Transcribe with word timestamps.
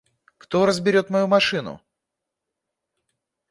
Кто 0.41 0.57
разберёт 0.69 1.11
мою 1.11 1.27
машину? 1.35 1.73